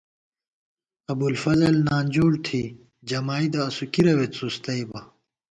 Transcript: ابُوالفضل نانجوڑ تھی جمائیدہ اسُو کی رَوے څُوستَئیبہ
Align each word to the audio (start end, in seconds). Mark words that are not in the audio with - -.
ابُوالفضل 1.11 1.75
نانجوڑ 1.87 2.31
تھی 2.45 2.61
جمائیدہ 3.09 3.61
اسُو 3.67 3.85
کی 3.93 4.01
رَوے 4.05 4.25
څُوستَئیبہ 4.35 4.99